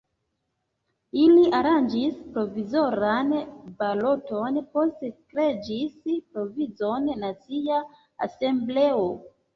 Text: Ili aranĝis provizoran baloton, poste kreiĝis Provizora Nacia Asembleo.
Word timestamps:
Ili 1.23 1.41
aranĝis 1.57 2.15
provizoran 2.37 3.29
baloton, 3.83 4.57
poste 4.77 5.11
kreiĝis 5.35 6.01
Provizora 6.17 7.19
Nacia 7.27 7.83
Asembleo. 8.29 9.07